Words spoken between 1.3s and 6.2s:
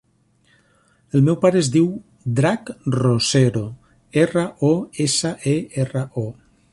pare es diu Drac Rosero: erra, o, essa, e, erra,